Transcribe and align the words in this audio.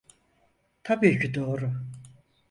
Tabii 0.83 1.19
ki 1.19 1.33
doğru. 1.33 1.73